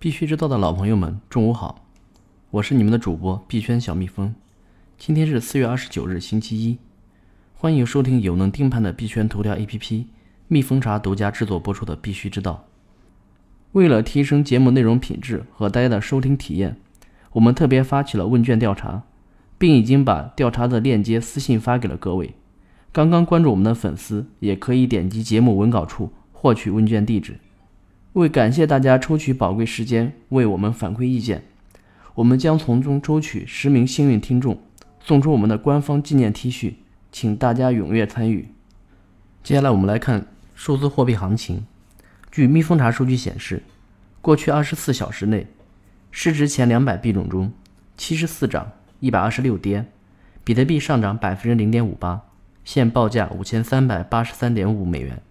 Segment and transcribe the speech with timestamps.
[0.00, 1.84] 必须知道的老朋友们，中午好，
[2.52, 4.32] 我是你们的主播币圈小蜜蜂。
[4.96, 6.78] 今天是四月二十九日，星期一，
[7.52, 10.04] 欢迎收听有能盯盘的币圈头条 APP
[10.46, 12.66] 蜜蜂茶独家制作播出的《必须知道》。
[13.72, 16.76] 为了提升节目内容品质和大家的收听体验，
[17.32, 19.02] 我们特别发起了问卷调查，
[19.58, 22.36] 并已经把调查的链接私信发给了各位。
[22.92, 27.40] 刚刚关注我们的粉丝也可以点击节目文稿处获取问卷地址。
[28.18, 31.44] 为感谢大家抽取宝贵时间为我们反馈意见，
[32.14, 34.58] 我们将从中抽取十名幸运听众，
[35.00, 36.74] 送出我们的官方纪念 T 恤，
[37.12, 38.48] 请大家踊跃参与。
[39.42, 41.64] 接下来我们来看数字货币行情。
[42.30, 43.62] 据蜜蜂查数据显示，
[44.20, 45.46] 过去二十四小时内，
[46.10, 47.52] 市值前两百币种中，
[47.96, 49.86] 七十四涨，一百二十六跌，
[50.42, 52.22] 比特币上涨百分之零点五八，
[52.64, 55.22] 现报价五千三百八十三点五美元。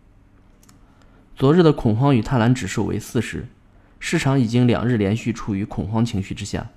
[1.38, 3.46] 昨日的恐慌与贪婪指数为四十，
[4.00, 6.70] 市场已经两日连续处于恐慌情绪之下。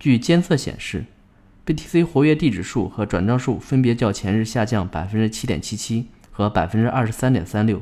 [0.00, 1.04] 据监测显示
[1.64, 7.80] ，BTC 活跃地址数和转账数分别较前日下降百分之七点七七和百分之二十三点三六。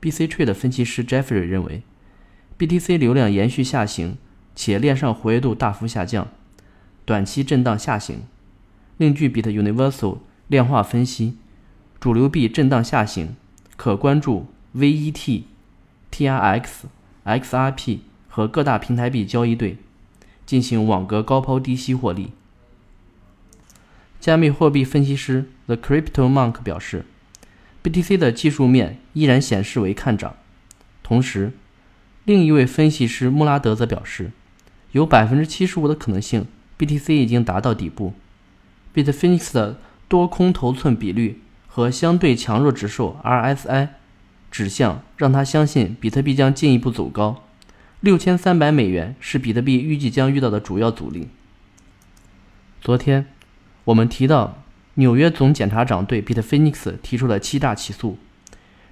[0.00, 1.82] BC Trade 分析师 Jeffrey 认为
[2.58, 4.16] ，BTC 流量延续下行，
[4.56, 6.28] 且链上活跃度大幅下降，
[7.04, 8.22] 短期震荡下行。
[8.96, 11.36] 另据 Bit Universal 量化分析，
[12.00, 13.36] 主流币震荡下行，
[13.76, 14.46] 可关注。
[14.74, 15.42] VET、
[16.12, 16.66] TRX、
[17.24, 19.78] XRP 和各大平台币交易对
[20.46, 22.32] 进行网格高抛低吸获利。
[24.20, 27.04] 加密货币分析师 The Crypto Monk 表示
[27.82, 30.36] ，BTC 的技术面依然显示为看涨。
[31.02, 31.52] 同时，
[32.24, 34.30] 另一位分析师穆拉德则表示，
[34.92, 36.46] 有百分之七十五的可能性
[36.78, 38.12] BTC 已经达到底部。
[38.94, 43.88] Bitfinex 的多空头寸比率和相对强弱指数 RSI。
[44.50, 47.44] 指向让他相信比特币将进一步走高，
[48.00, 51.28] 六千三百美元是比特币预计将遇到的主要阻力。
[52.80, 53.26] 昨天
[53.84, 54.62] 我们提到，
[54.94, 58.18] 纽约总检察长对 Bitfinex 提出了欺诈起诉，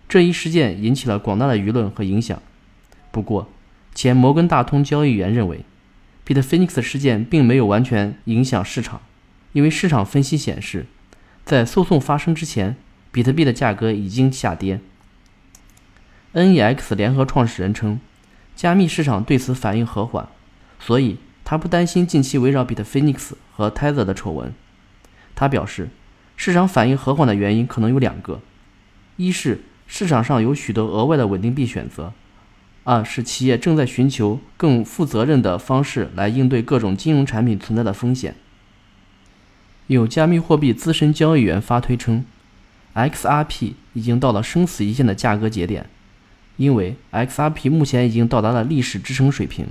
[0.08, 2.40] 这一事件引起了广大的舆论和影响。
[3.10, 3.50] 不过，
[3.94, 5.64] 前摩根大通交易员认为
[6.26, 9.00] ，Bitfinex 事件并没有完全影响市场，
[9.52, 10.86] 因为市场分析显示，
[11.44, 12.76] 在诉讼发生之前，
[13.10, 14.80] 比特币的价格已经下跌。
[16.34, 17.98] NEX 联合创始人称，
[18.54, 20.28] 加密市场对此反应和缓，
[20.78, 24.52] 所以他不担心近期围绕 Bitfinex 和 Tether 的丑闻。
[25.34, 25.88] 他表示，
[26.36, 28.40] 市场反应和缓的原因可能有两个：
[29.16, 32.12] 一是市场上有许多额外的稳定币选择；
[32.84, 38.34] 二是企业正在寻求更负责任的方式来应对各种金融产品存在的风险。
[39.86, 42.26] 有加密货币资深交易员发推称
[42.94, 45.88] ，XRP 已经到了生死一线的价格节点。
[46.58, 49.68] 因为 XRP 目前已经到达了历史支撑水平，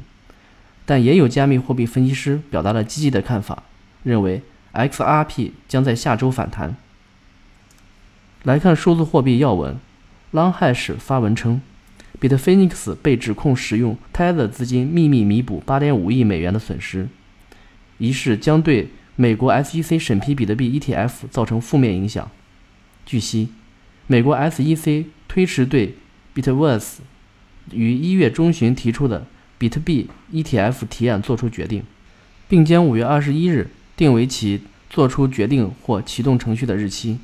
[0.85, 3.61] 但也有加密货币分析师表达了积极的看法，
[4.03, 4.41] 认为
[4.73, 6.75] XRP 将在下周反弹。
[8.43, 9.77] 来看数字货币要闻
[10.31, 11.61] ，Longhash 发文称
[12.21, 17.09] ，Bitfinex 被指控使用 Tether 资金秘密弥补8.5亿美元的损失，
[17.97, 22.31] 一事将对美国 SEC 审批比特币 ETF 造成负面影响。
[23.05, 23.49] 据悉，
[24.05, 25.95] 美国 SEC 推迟对
[26.37, 26.97] Bitverse
[27.71, 29.25] 于一月中旬提出的
[29.57, 31.81] 比特币 ETF 提案作出决定，
[32.47, 37.17] 并将五月二十一日定为其作出决定或启动程序的日期。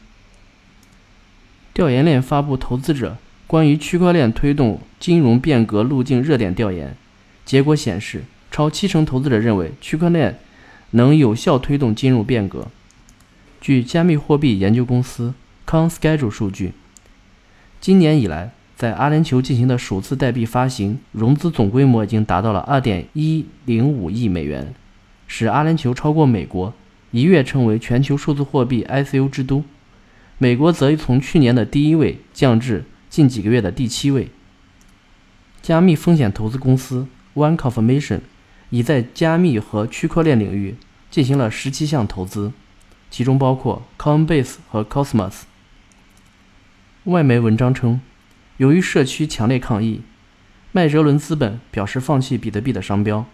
[1.75, 6.97] 调研链发布投资者关于区块链推动金融变革路径热点调研
[7.45, 10.39] 结果显示，超七成投资者认为区块链
[10.91, 12.67] 能有效推动金融变革。
[13.61, 15.35] 据加密货币研究公司
[15.67, 16.73] ConSchedule 数据，
[17.79, 18.51] 今年以来。
[18.75, 24.73] 在阿联酋进行的首次代币发行融资总规模已经达到了二点一零五亿美元，
[25.27, 26.73] 使阿联酋超过美国，
[27.11, 29.63] 一跃成为全球数字货币 ICO 之都。
[30.39, 34.29] 美国则从去年的第一位降至近几个月的第七位。
[35.61, 38.21] 加密风险投资公司 One Confirmation
[38.71, 40.75] 已在加密和区块链领域
[41.09, 42.51] 进行了十七项投资，
[43.11, 45.43] 其中包括 Coinbase 和 Cosmos。
[47.05, 48.01] 外媒文章称。
[48.57, 50.01] 由于社区强烈抗议，
[50.71, 53.25] 麦哲伦资本表示放弃比特币的商标。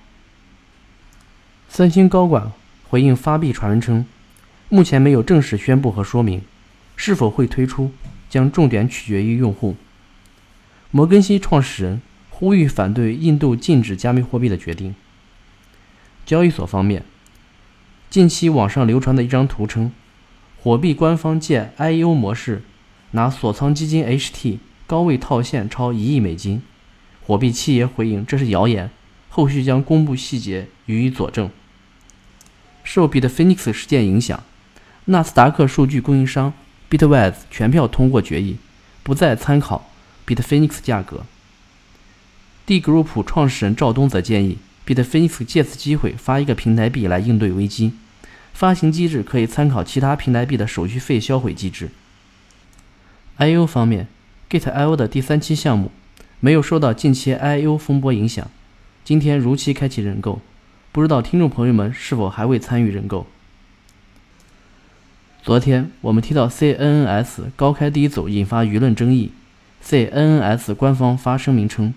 [1.68, 2.52] 三星高管
[2.88, 4.06] 回应发币传闻称，
[4.70, 6.42] 目前没有正式宣布和说明
[6.96, 7.92] 是否会推出，
[8.30, 9.76] 将重点取决于用户。
[10.92, 14.96] 摩根西创始人呼吁反对印度禁止加密货币的决定。
[16.26, 17.04] 交易所方面，
[18.10, 19.92] 近期网上流传的一张图称，
[20.62, 22.64] 火币官方借 IEO 模式
[23.12, 24.60] 拿锁仓基金 HT。
[24.90, 26.64] 高位套现超一亿美金，
[27.22, 28.90] 火币七爷回应这是谣言，
[29.30, 31.52] 后续将公布细节予以佐证。
[32.84, 34.44] 受 Bitfinex 事件影响，
[35.06, 36.52] 纳斯达克数据供应商
[36.90, 38.58] Bitwise 全票通过决议，
[39.04, 39.92] 不再参考
[40.26, 41.24] Bitfinex 价格。
[42.66, 44.58] D Group 创始人赵东则建议
[44.88, 47.94] Bitfinex 借此机会发一个平台币来应对危机，
[48.54, 51.92] 发行机制可以参考其他平台币的手续费销毁机制。
[53.38, 54.08] I/O 方面
[54.50, 55.92] ，Gate.io 的第三期项目
[56.40, 58.50] 没有受到近期 I/O 风波影响，
[59.04, 60.42] 今天如期开启认购。
[60.92, 63.28] 不知道听众朋友们是否还未参与认购？
[65.44, 69.32] 昨天我们提到 CNNS 高开低走，引发舆论争议。
[69.86, 71.94] CNNS 官方发声明称，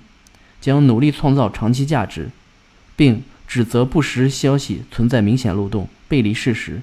[0.61, 2.31] 将努力创造长期价值，
[2.95, 6.83] 并指责不实消息存在明显漏洞、背离事实，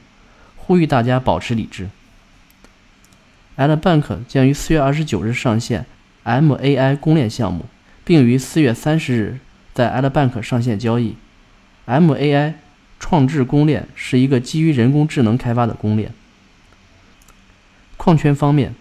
[0.57, 1.89] 呼吁大家保持理智。
[3.59, 5.85] Albank 将于四月二十九日上线
[6.23, 7.65] MAI 公链项目，
[8.05, 9.39] 并于四月三十日
[9.73, 11.17] 在 Albank 上线交易。
[11.85, 12.53] MAI
[13.01, 16.13] 创智公链是一个基于人工智能开发的公链。
[17.97, 18.73] 矿圈方面，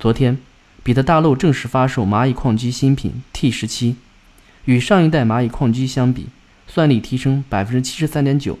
[0.00, 0.36] 昨天
[0.82, 3.94] 比特大陆正式发售蚂蚁矿机新品 T 十七，
[4.64, 6.26] 与上一代蚂蚁矿机相比，
[6.66, 8.58] 算力提升百分之七十三点九，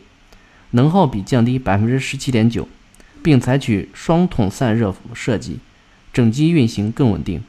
[0.70, 2.68] 能耗比降低百分之十七点九，
[3.24, 5.58] 并采取双筒散热设计，
[6.12, 7.42] 整机运行更稳定。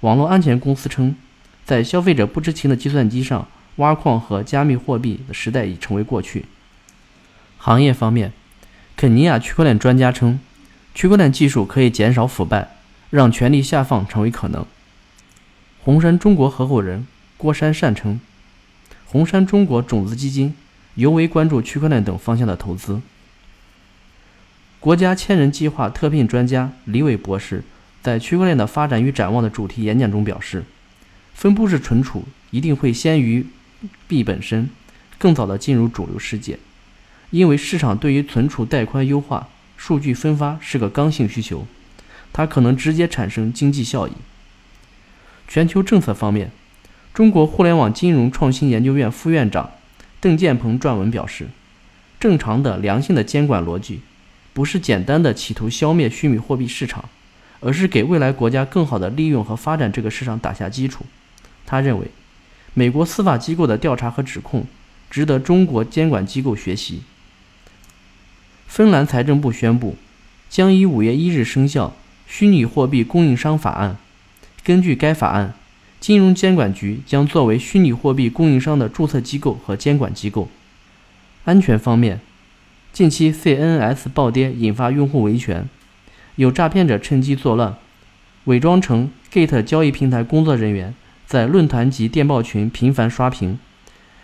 [0.00, 1.16] 网络安全公司称，
[1.64, 3.48] 在消费者不知情的计算机上。
[3.78, 6.44] 挖矿和加密货币的时代已成为过去。
[7.58, 8.32] 行业方面，
[8.96, 10.38] 肯尼亚区块链专家称，
[10.94, 12.76] 区块链技术可以减少腐败，
[13.10, 14.64] 让权力下放成为可能。
[15.82, 17.04] 红杉中国合伙人
[17.36, 18.20] 郭山善称，
[19.06, 20.54] 红杉中国种子基金
[20.94, 23.00] 尤为关注区块链等方向的投资。
[24.84, 27.64] 国家千人计划特聘专家李伟博士
[28.02, 30.62] 在区块链的发展与展望的主题演讲中表示，
[31.32, 33.46] 分布式存储一定会先于。
[34.06, 34.68] 币本身
[35.16, 36.58] 更早的进入主流世界，
[37.30, 39.48] 因为市场对于存储带宽优化、
[39.78, 41.66] 数据分发是个刚性需求，
[42.34, 44.12] 它可能直接产生经济效益。
[45.48, 46.50] 全球政策方面，
[47.14, 49.70] 中国互联网金融创新研究院副院长
[50.20, 51.48] 邓建鹏撰文表示，
[52.20, 54.00] 正常的、良性的监管逻辑，
[54.54, 57.04] 不是简单的企图消灭虚拟货币市场，
[57.60, 61.04] 而是给未来国家更好的利用和发展这个市场打下基础。
[61.66, 62.06] 他认为。
[62.76, 64.66] 美国司法机构的调查和指控
[65.08, 67.04] 值得中国监管机构学习。
[68.66, 69.94] 芬兰财政部宣布，
[70.50, 71.86] 将于五月一日生效
[72.26, 73.96] 《虚拟货币供应商法案》。
[74.64, 75.54] 根据该法案，
[76.00, 80.48] 金融监管局将作为虚拟货币供应商的注册机构和监管机构。
[81.44, 82.20] 安全方面，
[82.94, 85.68] 近期 CNS 暴跌引发用户维权，
[86.36, 87.74] 有诈骗者趁机作乱，
[88.44, 90.94] 伪装成 Gate 交易平台工作人员。
[91.26, 93.58] 在论坛及电报群频繁刷屏，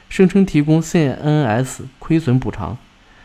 [0.09, 2.79] 声称提供 CNS 亏损补偿，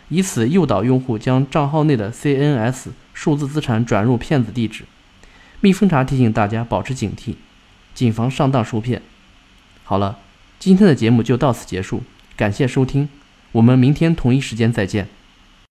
[0.10, 4.86] 以此诱导用户将账号内的 CNS 数字资产转入骗子地址。
[5.62, 7.36] 蜜蜂茶提醒大家保持警惕，
[7.94, 9.04] 谨防上当受骗。
[9.84, 10.18] 好了，
[10.58, 12.02] 今天的节目就到此结束，
[12.36, 13.08] 感谢收听，
[13.52, 15.08] 我们明天同一时间再见。